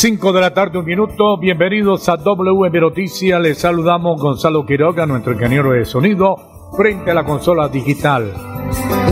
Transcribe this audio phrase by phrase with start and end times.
[0.00, 1.36] 5 de la tarde, un minuto.
[1.36, 3.38] Bienvenidos a WM Noticias.
[3.38, 8.32] Les saludamos Gonzalo Quiroga, nuestro ingeniero de sonido, frente a la consola digital.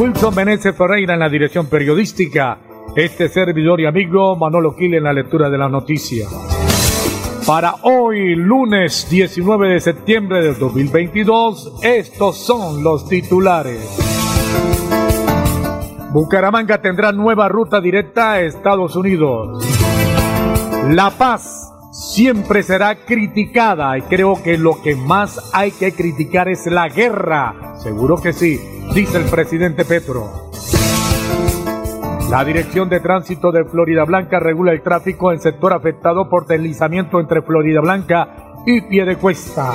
[0.00, 2.58] Wilson Meneses Ferreira en la dirección periodística.
[2.96, 6.26] Este servidor y amigo Manolo Quil en la lectura de la noticia.
[7.46, 13.84] Para hoy, lunes 19 de septiembre del 2022, estos son los titulares.
[16.14, 19.87] Bucaramanga tendrá nueva ruta directa a Estados Unidos.
[20.88, 26.64] La paz siempre será criticada y creo que lo que más hay que criticar es
[26.64, 27.74] la guerra.
[27.76, 28.58] Seguro que sí,
[28.94, 30.48] dice el presidente Petro.
[32.30, 37.20] La Dirección de Tránsito de Florida Blanca regula el tráfico en sector afectado por deslizamiento
[37.20, 39.74] entre Florida Blanca y Piedecuesta.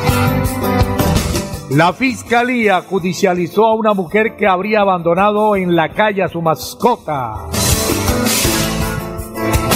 [1.69, 7.49] La Fiscalía judicializó a una mujer que habría abandonado en la calle a su mascota.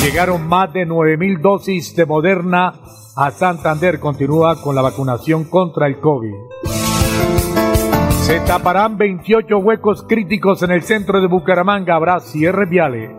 [0.03, 2.73] Llegaron más de 9.000 dosis de Moderna
[3.15, 3.99] a Santander.
[3.99, 6.33] Continúa con la vacunación contra el COVID.
[8.21, 11.95] Se taparán 28 huecos críticos en el centro de Bucaramanga.
[11.95, 13.11] Habrá cierres viales.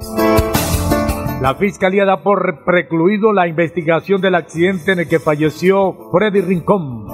[1.41, 7.07] La fiscalía da por precluido la investigación del accidente en el que falleció Freddy Rincón.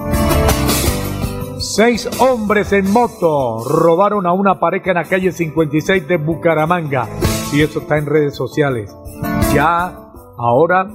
[1.59, 7.07] Seis hombres en moto robaron a una pareja en la calle 56 de Bucaramanga.
[7.53, 8.95] Y eso está en redes sociales.
[9.55, 10.89] Ya, ahora,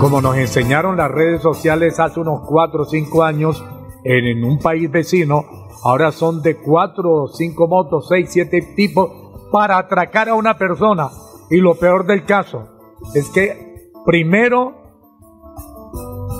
[0.00, 3.64] como nos enseñaron las redes sociales hace unos 4 o 5 años,
[4.02, 5.44] en, un país vecino,
[5.84, 9.08] ahora son de 4 o 5 motos, 6, 7 tipos
[9.52, 11.10] para atracar a una persona.
[11.48, 12.66] Y lo peor del caso
[13.14, 14.74] es que primero,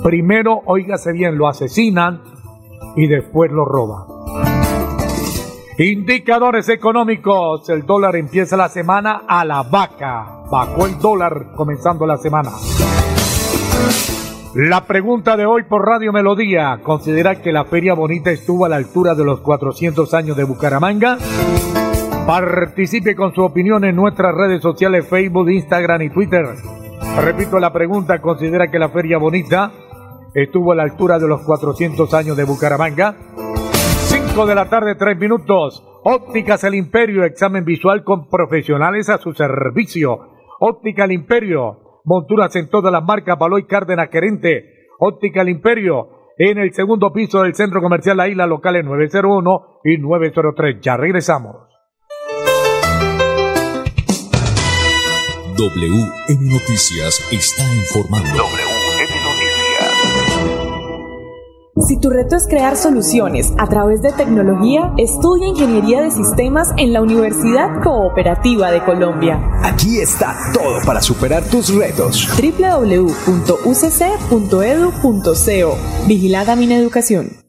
[0.03, 2.21] primero, óigase bien, lo asesinan
[2.97, 4.54] y después lo roban.
[5.77, 7.69] Indicadores económicos.
[7.69, 10.43] El dólar empieza la semana a la vaca.
[10.49, 12.51] Bajó el dólar comenzando la semana.
[14.55, 16.79] La pregunta de hoy por Radio Melodía.
[16.81, 21.17] ¿Considera que la Feria Bonita estuvo a la altura de los 400 años de Bucaramanga?
[22.25, 26.45] Participe con su opinión en nuestras redes sociales Facebook, Instagram y Twitter.
[27.17, 28.21] Repito la pregunta.
[28.21, 29.73] ¿Considera que la Feria Bonita
[30.33, 33.15] estuvo a la altura de los 400 años de Bucaramanga?
[34.43, 35.81] De la tarde, tres minutos.
[36.03, 40.19] Ópticas El Imperio, examen visual con profesionales a su servicio.
[40.59, 44.89] Óptica El Imperio, monturas en todas las marcas, Baloy Cárdenas Querente.
[44.99, 49.97] Óptica El Imperio, en el segundo piso del centro comercial La Isla, locales 901 y
[49.99, 50.81] 903.
[50.81, 51.55] Ya regresamos.
[55.57, 58.64] WM Noticias está informando.
[61.87, 66.93] Si tu reto es crear soluciones a través de tecnología, estudia Ingeniería de Sistemas en
[66.93, 69.39] la Universidad Cooperativa de Colombia.
[69.61, 72.27] Aquí está todo para superar tus retos.
[72.41, 73.27] www.ucc.edu.co
[76.07, 77.44] Vigilada Mineducación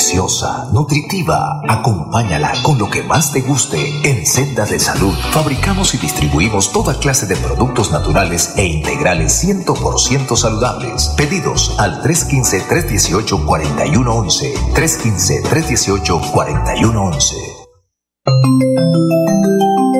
[0.00, 1.60] deliciosa, nutritiva.
[1.68, 4.00] Acompáñala con lo que más te guste.
[4.08, 10.36] En Senda de Salud fabricamos y distribuimos toda clase de productos naturales e integrales 100%
[10.36, 11.12] saludables.
[11.18, 14.54] Pedidos al 315-318-4111.
[14.72, 17.34] 315-318-4111.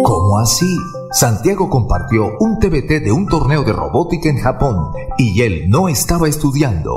[0.03, 0.79] ¿Cómo así?
[1.13, 6.27] Santiago compartió un TBT de un torneo de robótica en Japón y él no estaba
[6.27, 6.97] estudiando.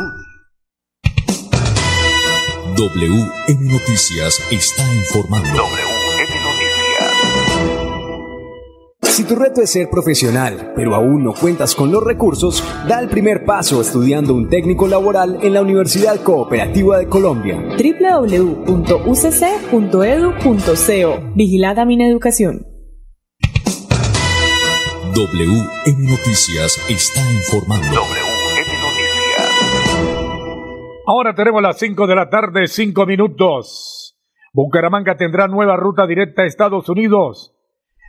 [2.81, 5.47] WM Noticias está informando.
[5.49, 7.11] WM Noticias.
[9.03, 13.07] Si tu reto es ser profesional, pero aún no cuentas con los recursos, da el
[13.07, 17.61] primer paso estudiando un técnico laboral en la Universidad Cooperativa de Colombia.
[17.77, 18.71] www.ucc.edu.co
[21.35, 22.65] Vigilada Mineducación.
[25.13, 27.85] WM Noticias está informando.
[27.85, 28.30] WM Noticias.
[31.13, 34.17] Ahora tenemos las 5 de la tarde, 5 minutos.
[34.53, 37.53] Bucaramanga tendrá nueva ruta directa a Estados Unidos.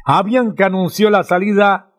[0.07, 1.91] Avianca anunció la salida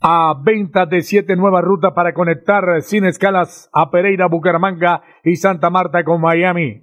[0.00, 5.68] a venta de siete nuevas rutas para conectar sin escalas a Pereira, Bucaramanga y Santa
[5.68, 6.82] Marta con Miami.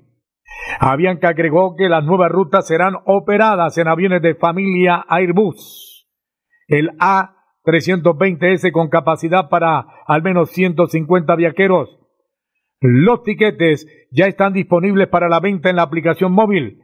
[0.79, 6.07] Avianca agregó que las nuevas rutas serán operadas en aviones de familia Airbus.
[6.67, 11.96] El A320S con capacidad para al menos 150 viajeros.
[12.79, 16.81] Los tiquetes ya están disponibles para la venta en la aplicación móvil,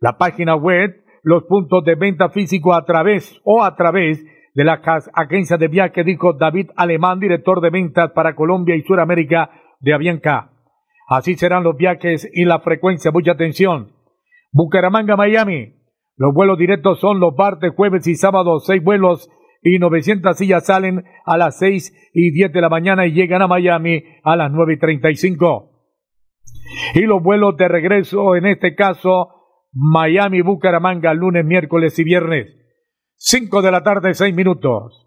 [0.00, 4.80] la página web, los puntos de venta físico a través o a través de la
[5.12, 9.50] agencia de viaje, dijo David Alemán, director de ventas para Colombia y Sudamérica
[9.80, 10.50] de Avianca.
[11.08, 13.12] Así serán los viajes y la frecuencia.
[13.12, 13.92] Mucha atención.
[14.52, 15.74] Bucaramanga, Miami.
[16.16, 18.64] Los vuelos directos son los martes, jueves y sábados.
[18.64, 19.30] Seis vuelos
[19.62, 23.48] y 900 sillas salen a las 6 y 10 de la mañana y llegan a
[23.48, 25.72] Miami a las 9 y 35.
[26.94, 29.28] Y los vuelos de regreso, en este caso,
[29.72, 32.46] Miami, Bucaramanga, lunes, miércoles y viernes.
[33.16, 35.06] 5 de la tarde, 6 minutos.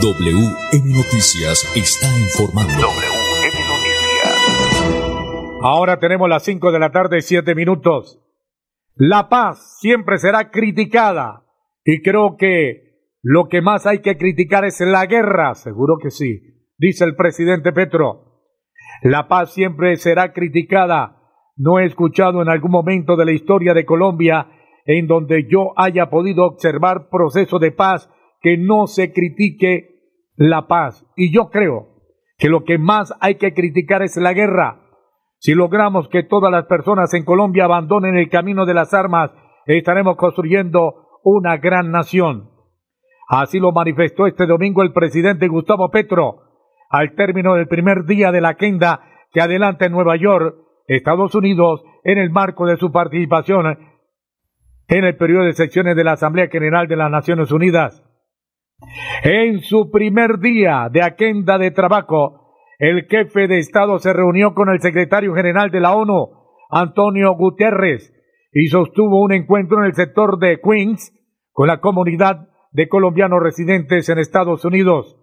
[0.00, 2.72] WM Noticias está informando.
[2.74, 4.06] WM Noticias.
[5.62, 8.20] Ahora tenemos las 5 de la tarde, 7 minutos.
[8.94, 11.45] La paz siempre será criticada
[11.86, 12.82] y creo que
[13.22, 17.72] lo que más hay que criticar es la guerra, seguro que sí, dice el presidente
[17.72, 18.42] Petro.
[19.02, 21.22] La paz siempre será criticada.
[21.56, 24.48] No he escuchado en algún momento de la historia de Colombia
[24.84, 28.10] en donde yo haya podido observar proceso de paz
[28.40, 31.06] que no se critique la paz.
[31.16, 32.02] Y yo creo
[32.36, 34.82] que lo que más hay que criticar es la guerra.
[35.38, 39.30] Si logramos que todas las personas en Colombia abandonen el camino de las armas,
[39.66, 42.50] estaremos construyendo una gran nación.
[43.28, 46.42] Así lo manifestó este domingo el presidente Gustavo Petro
[46.88, 49.00] al término del primer día de la agenda
[49.32, 50.54] que adelanta en Nueva York,
[50.86, 53.76] Estados Unidos, en el marco de su participación
[54.86, 58.04] en el periodo de secciones de la Asamblea General de las Naciones Unidas.
[59.24, 64.68] En su primer día de agenda de trabajo, el jefe de Estado se reunió con
[64.68, 66.28] el secretario general de la ONU,
[66.70, 68.12] Antonio Guterres,
[68.52, 71.12] y sostuvo un encuentro en el sector de Queens
[71.56, 75.16] con la comunidad de colombianos residentes en Estados Unidos.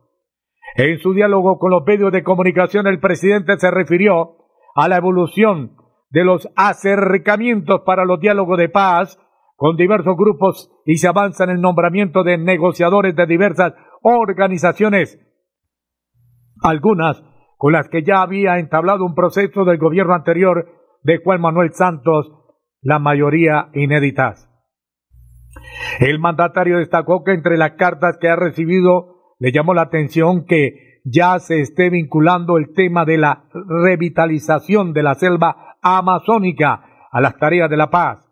[0.76, 4.38] En su diálogo con los medios de comunicación, el presidente se refirió
[4.74, 5.78] a la evolución
[6.10, 9.20] de los acercamientos para los diálogos de paz
[9.56, 15.20] con diversos grupos y se avanza en el nombramiento de negociadores de diversas organizaciones,
[16.64, 17.24] algunas
[17.58, 20.68] con las que ya había entablado un proceso del gobierno anterior
[21.04, 22.32] de Juan Manuel Santos,
[22.82, 24.50] la mayoría inéditas.
[26.00, 31.02] El mandatario destacó que entre las cartas que ha recibido le llamó la atención que
[31.04, 37.38] ya se esté vinculando el tema de la revitalización de la selva amazónica a las
[37.38, 38.30] tareas de la paz.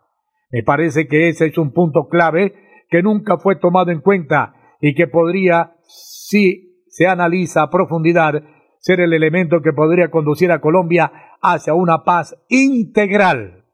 [0.52, 2.54] Me parece que ese es un punto clave
[2.90, 8.42] que nunca fue tomado en cuenta y que podría, si se analiza a profundidad,
[8.80, 13.66] ser el elemento que podría conducir a Colombia hacia una paz integral.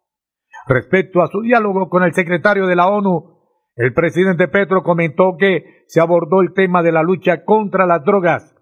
[0.67, 3.36] Respecto a su diálogo con el secretario de la ONU,
[3.77, 8.55] el presidente Petro comentó que se abordó el tema de la lucha contra las drogas.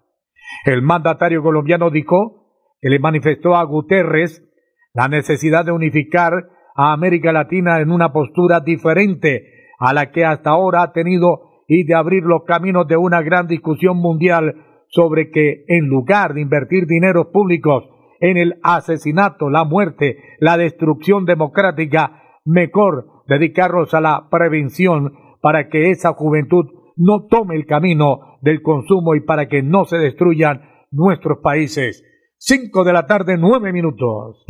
[0.66, 4.44] El mandatario colombiano dijo que le manifestó a Guterres
[4.92, 6.32] la necesidad de unificar
[6.76, 11.84] a América Latina en una postura diferente a la que hasta ahora ha tenido y
[11.84, 14.54] de abrir los caminos de una gran discusión mundial
[14.88, 17.84] sobre que en lugar de invertir dineros públicos
[18.20, 25.90] en el asesinato, la muerte, la destrucción democrática, mejor dedicarlos a la prevención para que
[25.90, 26.66] esa juventud
[26.96, 32.04] no tome el camino del consumo y para que no se destruyan nuestros países.
[32.38, 34.44] Cinco de la tarde, nueve minutos.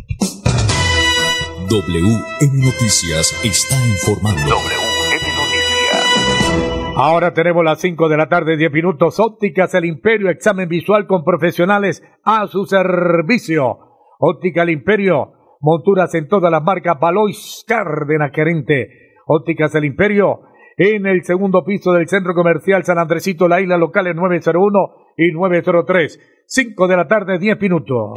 [1.68, 4.40] WM Noticias está informando.
[4.40, 6.96] WM Noticias.
[6.96, 9.20] Ahora tenemos las 5 de la tarde, 10 minutos.
[9.20, 13.78] Ópticas El Imperio, examen visual con profesionales a su servicio.
[14.18, 15.32] Óptica El Imperio,
[15.66, 19.14] monturas en todas las marcas Valois Cárdenas Querente.
[19.26, 20.42] Ópticas El Imperio,
[20.76, 24.78] en el segundo piso del Centro Comercial San Andresito, la isla local en 901
[25.16, 26.44] y 903.
[26.46, 28.12] 5 de la tarde, 10 minutos.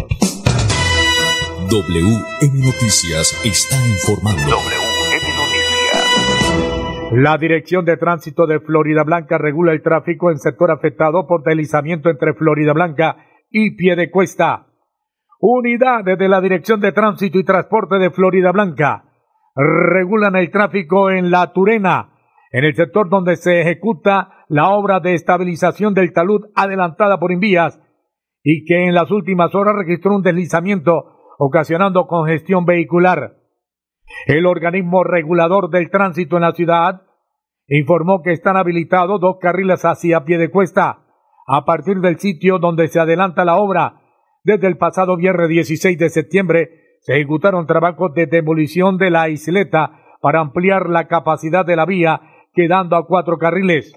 [1.71, 4.51] WM Noticias está informando.
[4.51, 7.11] WM Noticias.
[7.13, 12.11] La Dirección de Tránsito de Florida Blanca regula el tráfico en sector afectado por deslizamiento
[12.11, 14.68] entre Florida Blanca y Piedecuesta.
[15.41, 19.05] Unidades de la Dirección de Tránsito y Transporte de Florida Blanca
[19.55, 22.09] regulan el tráfico en La Turena,
[22.51, 27.79] en el sector donde se ejecuta la obra de estabilización del talud adelantada por Invías
[28.43, 33.37] y que en las últimas horas registró un deslizamiento ocasionando congestión vehicular.
[34.25, 37.03] El organismo regulador del tránsito en la ciudad
[37.67, 41.05] informó que están habilitados dos carriles hacia pie de cuesta
[41.47, 44.01] a partir del sitio donde se adelanta la obra.
[44.43, 46.69] Desde el pasado viernes 16 de septiembre
[47.01, 49.91] se ejecutaron trabajos de demolición de la isleta
[50.21, 52.21] para ampliar la capacidad de la vía,
[52.53, 53.93] quedando a cuatro carriles.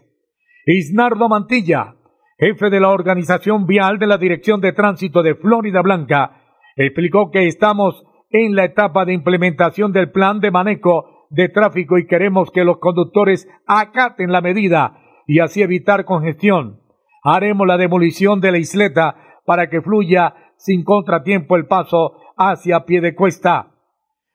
[0.67, 1.95] Isnardo Mantilla,
[2.39, 6.43] jefe de la organización vial de la Dirección de Tránsito de Florida Blanca,
[6.77, 12.07] explicó que estamos en la etapa de implementación del plan de manejo de tráfico y
[12.07, 16.81] queremos que los conductores acaten la medida y así evitar congestión.
[17.25, 23.01] Haremos la demolición de la isleta para que fluya sin contratiempo el paso hacia pie
[23.01, 23.73] de cuesta.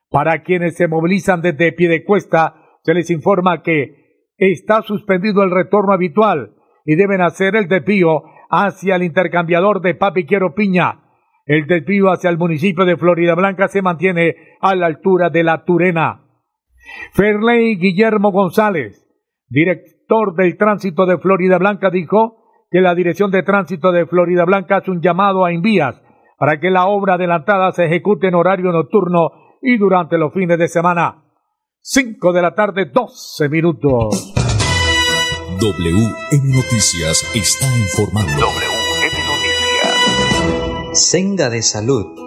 [0.09, 5.51] Para quienes se movilizan desde pie de cuesta, se les informa que está suspendido el
[5.51, 11.01] retorno habitual y deben hacer el desvío hacia el intercambiador de Papiquero Piña.
[11.45, 15.63] El desvío hacia el municipio de Florida Blanca se mantiene a la altura de la
[15.65, 16.23] Turena.
[17.13, 19.05] Ferley Guillermo González,
[19.49, 24.77] director del tránsito de Florida Blanca, dijo que la Dirección de Tránsito de Florida Blanca
[24.77, 26.01] hace un llamado a envías
[26.37, 29.31] para que la obra adelantada se ejecute en horario nocturno
[29.61, 31.23] y durante los fines de semana.
[31.81, 34.33] 5 de la tarde, 12 minutos.
[35.59, 38.31] WM Noticias está informando.
[38.31, 41.09] WM Noticias.
[41.09, 42.26] Senda de Salud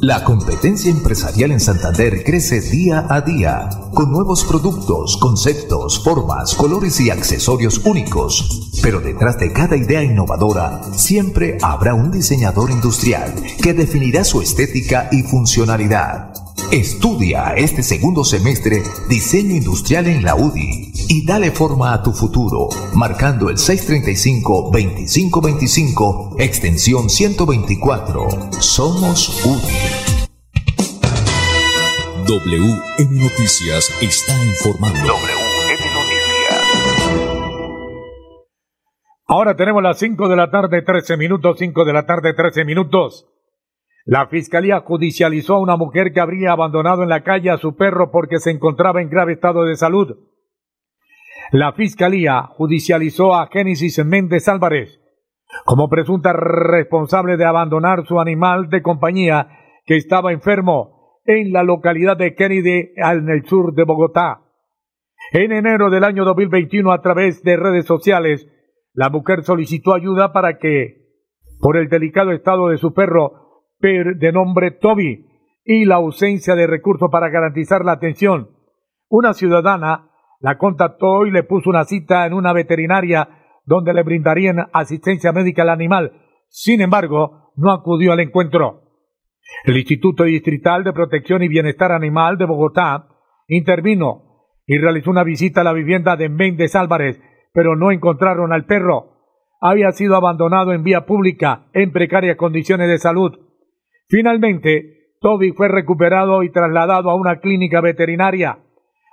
[0.00, 7.00] La competencia empresarial en Santander crece día a día, con nuevos productos, conceptos, formas, colores
[7.00, 8.70] y accesorios únicos.
[8.82, 15.08] Pero detrás de cada idea innovadora, siempre habrá un diseñador industrial que definirá su estética
[15.12, 16.32] y funcionalidad.
[16.70, 22.70] Estudia este segundo semestre diseño industrial en la UDI y dale forma a tu futuro,
[22.94, 28.28] marcando el 635-2525, extensión 124.
[28.60, 29.76] Somos UDI.
[32.26, 35.00] WM Noticias está informando.
[35.00, 36.64] WM Noticias.
[39.26, 43.26] Ahora tenemos las 5 de la tarde, 13 minutos, 5 de la tarde, 13 minutos.
[44.06, 48.10] La fiscalía judicializó a una mujer que habría abandonado en la calle a su perro
[48.10, 50.16] porque se encontraba en grave estado de salud.
[51.52, 55.02] La fiscalía judicializó a Génesis Méndez Álvarez
[55.66, 59.48] como presunta responsable de abandonar su animal de compañía
[59.84, 64.40] que estaba enfermo en la localidad de Kennedy, en el sur de Bogotá.
[65.34, 68.48] En enero del año 2021, a través de redes sociales,
[68.94, 71.02] la mujer solicitó ayuda para que,
[71.60, 75.26] por el delicado estado de su perro, de nombre Toby
[75.66, 78.48] y la ausencia de recursos para garantizar la atención.
[79.10, 80.11] Una ciudadana
[80.42, 83.28] la contactó y le puso una cita en una veterinaria
[83.64, 86.12] donde le brindarían asistencia médica al animal.
[86.48, 88.82] Sin embargo, no acudió al encuentro.
[89.64, 93.06] El Instituto Distrital de Protección y Bienestar Animal de Bogotá
[93.46, 97.20] intervino y realizó una visita a la vivienda de Méndez Álvarez,
[97.52, 99.12] pero no encontraron al perro.
[99.60, 103.32] Había sido abandonado en vía pública en precarias condiciones de salud.
[104.08, 108.58] Finalmente, Toby fue recuperado y trasladado a una clínica veterinaria.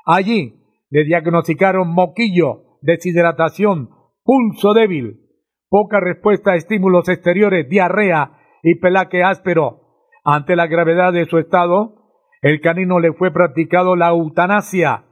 [0.08, 0.59] Allí
[0.90, 3.90] le diagnosticaron moquillo, deshidratación,
[4.24, 5.22] pulso débil,
[5.70, 9.82] poca respuesta a estímulos exteriores, diarrea y pelaje áspero.
[10.24, 11.96] Ante la gravedad de su estado,
[12.42, 15.06] el canino le fue practicado la eutanasia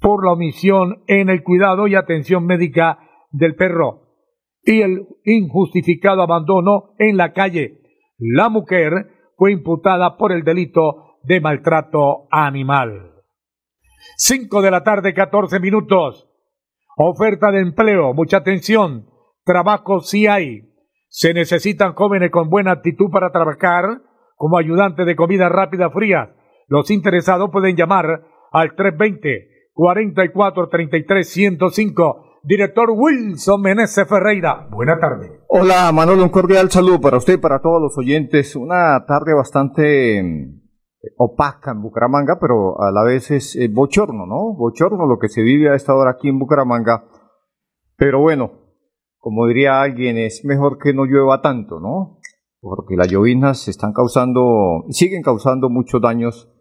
[0.00, 2.98] por la omisión en el cuidado y atención médica
[3.30, 4.02] del perro
[4.62, 7.80] y el injustificado abandono en la calle.
[8.18, 8.92] La mujer
[9.36, 13.15] fue imputada por el delito de maltrato animal.
[14.16, 16.28] 5 de la tarde, 14 minutos.
[16.96, 19.06] Oferta de empleo, mucha atención.
[19.44, 20.72] Trabajo sí hay.
[21.08, 24.02] Se necesitan jóvenes con buena actitud para trabajar
[24.36, 26.34] como ayudante de comida rápida fría.
[26.68, 34.68] Los interesados pueden llamar al 320 44 33 105 Director Wilson Meneses Ferreira.
[34.70, 35.40] Buena tarde.
[35.48, 38.54] Hola Manolo, un cordial saludo para usted y para todos los oyentes.
[38.54, 40.22] Una tarde bastante
[41.16, 44.54] opaca en Bucaramanga, pero a la vez es eh, bochorno, ¿no?
[44.54, 47.04] Bochorno lo que se vive a esta hora aquí en Bucaramanga.
[47.96, 48.52] Pero bueno,
[49.18, 52.18] como diría alguien, es mejor que no llueva tanto, ¿no?
[52.60, 56.52] Porque las llovinas están causando, siguen causando muchos daños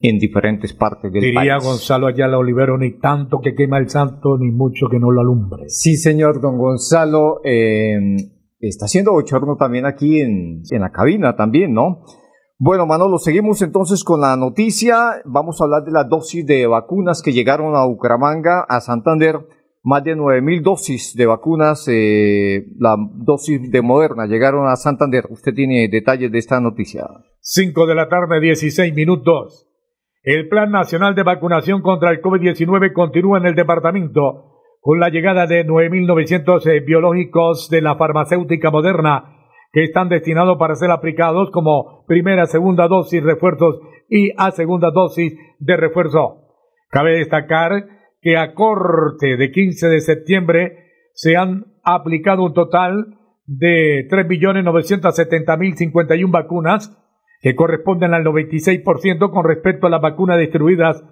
[0.00, 1.64] en diferentes partes del Diría país.
[1.64, 5.64] Gonzalo Ayala Olivero, ni tanto que quema el santo, ni mucho que no lo alumbre.
[5.68, 7.40] Sí, señor don Gonzalo.
[7.42, 7.98] eh,
[8.60, 12.04] está haciendo bochorno también aquí en, en la cabina también, ¿no?
[12.60, 15.22] Bueno, Manolo, seguimos entonces con la noticia.
[15.24, 19.36] Vamos a hablar de las dosis de vacunas que llegaron a Bucaramanga, a Santander.
[19.84, 25.26] Más de 9.000 dosis de vacunas, eh, la dosis de Moderna llegaron a Santander.
[25.30, 27.06] Usted tiene detalles de esta noticia.
[27.38, 29.68] 5 de la tarde, 16 minutos.
[30.24, 35.46] El Plan Nacional de Vacunación contra el COVID-19 continúa en el departamento con la llegada
[35.46, 39.37] de 9.900 eh, biológicos de la farmacéutica moderna
[39.78, 45.36] que están destinados para ser aplicados como primera, segunda dosis refuerzos y a segunda dosis
[45.60, 46.48] de refuerzo.
[46.90, 47.86] Cabe destacar
[48.20, 50.78] que a corte de 15 de septiembre
[51.12, 56.98] se han aplicado un total de 3.970.051 vacunas
[57.40, 61.04] que corresponden al 96% con respecto a las vacunas distribuidas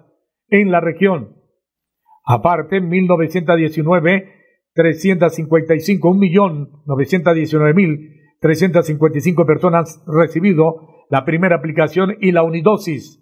[0.49, 1.37] en la región.
[2.25, 4.33] Aparte, en 1919,
[4.73, 6.13] 355,
[8.41, 13.21] 1.919.355 personas recibido la primera aplicación y la unidosis.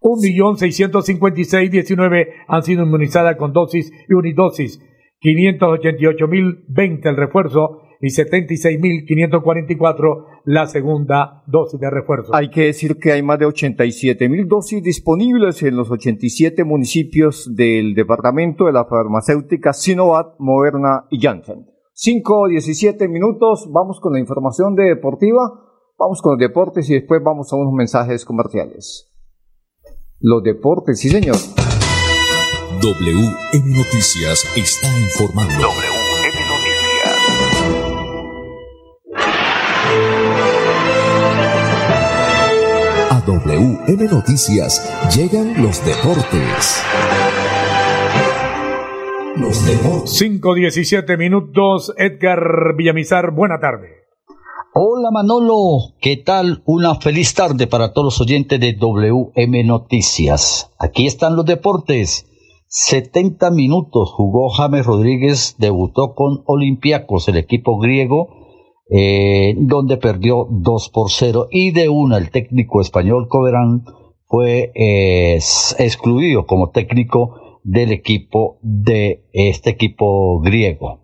[0.00, 4.80] 1.656.19 han sido inmunizadas con dosis y unidosis.
[5.22, 12.34] 588.020 el refuerzo y 76.544 la segunda dosis de refuerzo.
[12.34, 17.54] Hay que decir que hay más de 87 mil dosis disponibles en los 87 municipios
[17.54, 21.71] del departamento de la farmacéutica Sinovac, Moderna y Janssen.
[21.94, 25.42] 5 17 minutos, vamos con la información de deportiva,
[25.98, 29.12] vamos con los deportes y después vamos a unos mensajes comerciales.
[30.18, 31.36] Los deportes, sí señor.
[32.80, 35.52] WM Noticias está informando.
[35.52, 37.12] WM Noticias.
[43.10, 46.82] A WM Noticias llegan los deportes.
[49.42, 50.10] Los deportes.
[50.18, 53.88] 5 17 minutos, Edgar Villamizar, buena tarde.
[54.72, 56.62] Hola Manolo, ¿qué tal?
[56.64, 60.70] Una feliz tarde para todos los oyentes de WM Noticias.
[60.78, 62.30] Aquí están los deportes.
[62.68, 68.28] 70 minutos jugó James Rodríguez, debutó con Olympiacos, el equipo griego,
[68.90, 73.86] eh, donde perdió 2 por 0 y de una el técnico español Coverán
[74.28, 75.40] fue eh,
[75.80, 81.00] excluido como técnico del equipo de este equipo griego.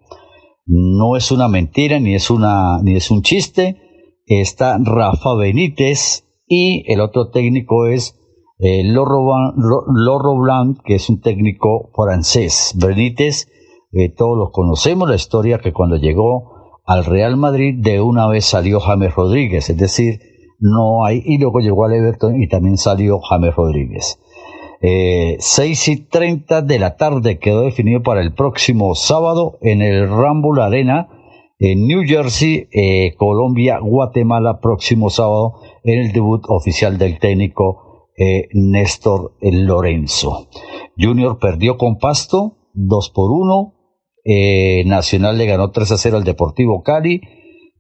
[0.67, 3.81] No es una mentira ni es una ni es un chiste.
[4.27, 8.19] Está Rafa Benítez y el otro técnico es
[8.59, 12.75] eh, Blanc, que es un técnico francés.
[12.77, 13.49] Benítez,
[13.93, 18.45] eh, todos lo conocemos, la historia que cuando llegó al Real Madrid de una vez
[18.45, 20.21] salió James Rodríguez, es decir,
[20.59, 24.19] no hay, y luego llegó al Everton y también salió James Rodríguez.
[24.81, 30.09] Eh, 6 y 30 de la tarde quedó definido para el próximo sábado en el
[30.09, 31.09] Ramble Arena
[31.61, 38.47] en New Jersey, eh, Colombia, Guatemala, próximo sábado en el debut oficial del técnico eh,
[38.53, 40.49] Néstor Lorenzo.
[40.97, 43.75] Junior perdió con Pasto 2 por 1.
[44.25, 47.23] Eh, Nacional le ganó 3 a 0 al Deportivo Cali.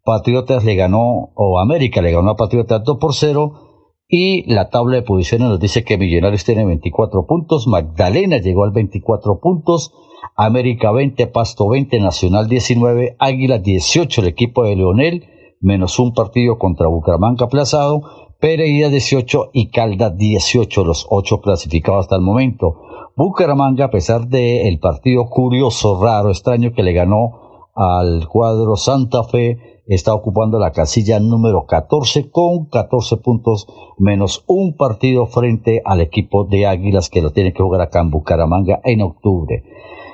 [0.05, 3.68] Patriotas le ganó, o América le ganó a Patriotas 2 por 0.
[4.11, 8.71] Y la tabla de posiciones nos dice que Millonarios tiene 24 puntos, Magdalena llegó al
[8.71, 9.92] 24 puntos,
[10.35, 15.29] América 20, Pasto 20, Nacional 19, Águila 18, el equipo de Leonel,
[15.61, 18.01] menos un partido contra Bucaramanga aplazado,
[18.40, 22.81] Pereira 18 y Calda 18, los ocho clasificados hasta el momento.
[23.14, 29.78] Bucaramanga, a pesar del partido curioso, raro, extraño que le ganó al cuadro Santa Fe,
[29.88, 36.44] está ocupando la casilla número 14 con 14 puntos menos un partido frente al equipo
[36.44, 39.64] de Águilas que lo tiene que jugar acá en Bucaramanga en octubre.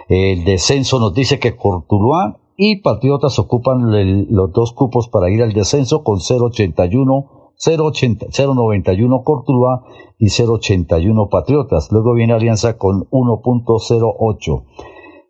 [0.08, 3.90] El descenso nos dice que Cortuluá y Patriotas ocupan
[4.30, 9.84] los dos cupos para ir al descenso con 081, 080, 091 Cortuluá
[10.18, 11.90] y 081 Patriotas.
[11.90, 14.62] Luego viene Alianza con 1.08.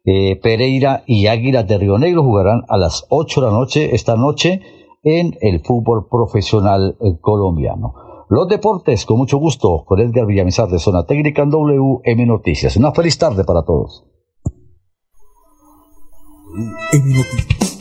[0.07, 4.17] Eh, Pereira y Águilas de Río Negro jugarán a las 8 de la noche esta
[4.17, 4.61] noche
[5.03, 7.95] en el fútbol profesional eh, colombiano.
[8.29, 12.77] Los deportes, con mucho gusto, con Edgar Villamizar de Zona Técnica en WM Noticias.
[12.77, 14.05] Una feliz tarde para todos.
[16.53, 17.79] WM Noticias.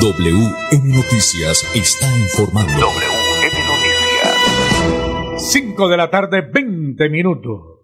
[0.00, 2.72] WM Noticias está informando.
[2.72, 5.50] WM Noticias.
[5.50, 7.71] 5 de la tarde, 20 minutos.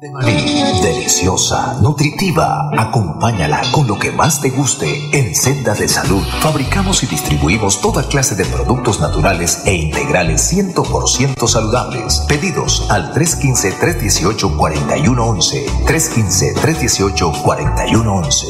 [0.00, 2.68] De maní, deliciosa, nutritiva.
[2.76, 6.22] Acompáñala con lo que más te guste en Senda de Salud.
[6.40, 12.26] Fabricamos y distribuimos toda clase de productos naturales e integrales 100% saludables.
[12.28, 15.64] Pedidos al 315-318-4111.
[15.86, 18.44] 315-318-4111.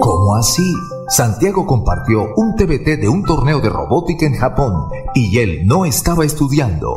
[0.00, 0.74] ¿Cómo así?
[1.08, 6.24] Santiago compartió un TBT de un torneo de robótica en Japón y él no estaba
[6.24, 6.96] estudiando.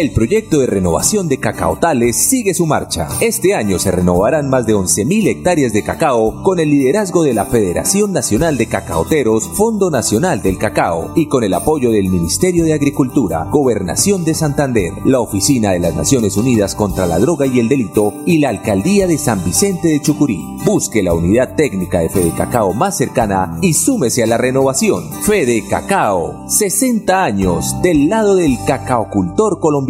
[0.00, 3.06] El proyecto de renovación de cacaotales sigue su marcha.
[3.20, 7.44] Este año se renovarán más de 11.000 hectáreas de cacao con el liderazgo de la
[7.44, 12.72] Federación Nacional de Cacaoteros, Fondo Nacional del Cacao y con el apoyo del Ministerio de
[12.72, 17.68] Agricultura, Gobernación de Santander, la Oficina de las Naciones Unidas contra la Droga y el
[17.68, 20.42] Delito y la Alcaldía de San Vicente de Chucurí.
[20.64, 25.10] Busque la unidad técnica de Fede Cacao más cercana y súmese a la renovación.
[25.24, 29.89] Fede Cacao, 60 años del lado del cacaocultor colombiano.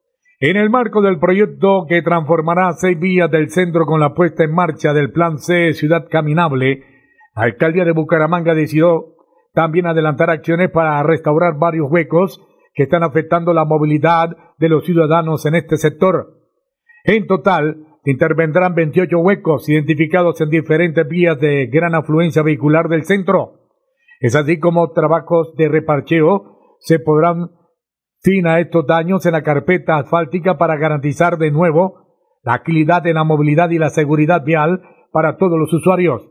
[0.44, 4.52] En el marco del proyecto que transformará seis vías del centro con la puesta en
[4.52, 6.82] marcha del Plan C Ciudad Caminable,
[7.36, 9.14] la alcaldía de Bucaramanga decidió
[9.54, 12.42] también adelantar acciones para restaurar varios huecos
[12.74, 16.40] que están afectando la movilidad de los ciudadanos en este sector.
[17.04, 23.60] En total, intervendrán 28 huecos identificados en diferentes vías de gran afluencia vehicular del centro.
[24.18, 27.50] Es así como trabajos de reparcheo se podrán
[28.22, 32.02] fin a estos daños en la carpeta asfáltica para garantizar de nuevo
[32.44, 34.82] la agilidad en la movilidad y la seguridad vial
[35.12, 36.28] para todos los usuarios.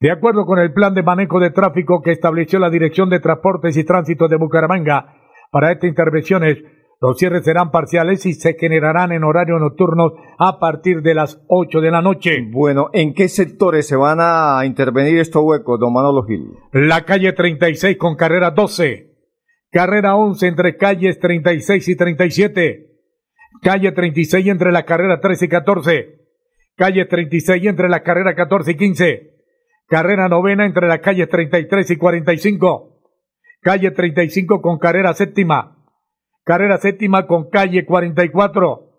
[0.00, 3.76] De acuerdo con el plan de manejo de tráfico que estableció la Dirección de Transportes
[3.76, 5.14] y Tránsito de Bucaramanga,
[5.50, 6.58] para estas intervenciones
[7.00, 11.80] los cierres serán parciales y se generarán en horario nocturno a partir de las 8
[11.80, 12.38] de la noche.
[12.50, 16.52] Bueno, ¿en qué sectores se van a intervenir estos huecos, don Manolo Gil?
[16.72, 19.13] La calle 36 con carrera 12,
[19.74, 22.86] Carrera 11 entre calles 36 y 37.
[23.60, 26.20] Calle 36 entre la carrera 13 y 14.
[26.76, 29.30] Calle 36 entre la carrera 14 y 15.
[29.88, 33.00] Carrera novena entre las calles 33 y 45.
[33.62, 35.84] Calle 35 con carrera séptima.
[36.44, 38.92] Carrera séptima con calle 44.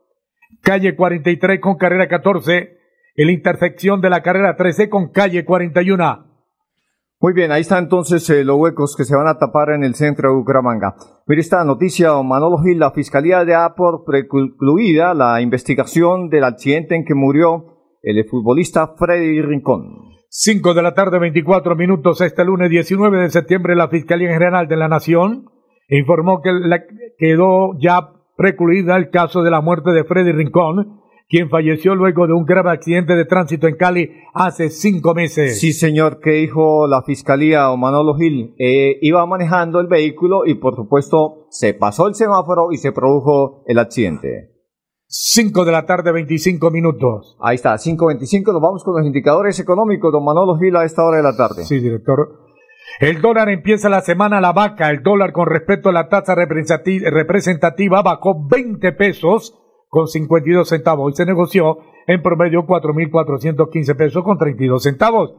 [0.61, 2.79] Calle 43 con carrera 14.
[3.15, 6.34] En la intersección de la carrera 13 con calle 41.
[7.25, 9.95] Muy bien, ahí están entonces eh, los huecos que se van a tapar en el
[9.95, 10.93] centro de Bucaramanga.
[11.25, 17.03] Mire esta noticia, Manolo Gil, la Fiscalía ya por precluida la investigación del accidente en
[17.03, 20.03] que murió el futbolista Freddy Rincón.
[20.29, 24.77] 5 de la tarde, 24 minutos, este lunes 19 de septiembre, la Fiscalía General de
[24.77, 25.45] la Nación
[25.89, 26.51] informó que
[27.17, 32.33] quedó ya precluida el caso de la muerte de Freddy Rincón, quien falleció luego de
[32.33, 35.59] un grave accidente de tránsito en Cali hace cinco meses.
[35.59, 38.53] Sí, señor, que dijo la fiscalía o Manolo Gil.
[38.59, 43.63] Eh, iba manejando el vehículo y por supuesto se pasó el semáforo y se produjo
[43.65, 44.51] el accidente.
[45.07, 47.38] 5 de la tarde, 25 minutos.
[47.39, 48.51] Ahí está, 5.25.
[48.51, 50.11] Nos vamos con los indicadores económicos.
[50.11, 51.63] Don Manolo Gil a esta hora de la tarde.
[51.63, 52.45] Sí, director.
[52.99, 54.89] El dólar empieza la semana a la vaca.
[54.89, 59.64] El dólar con respecto a la tasa representativa bajó 20 pesos
[59.95, 61.08] con 52 centavos.
[61.08, 65.34] Hoy se negoció en promedio 4.415 pesos con 32 centavos.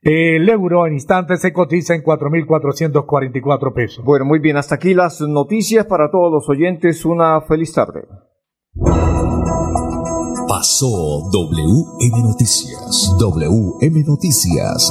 [0.00, 4.02] El euro en instantes se cotiza en 4.444 pesos.
[4.02, 7.04] Bueno, muy bien, hasta aquí las noticias para todos los oyentes.
[7.04, 8.04] Una feliz tarde.
[10.48, 13.14] Pasó WM Noticias.
[13.20, 14.90] WM Noticias.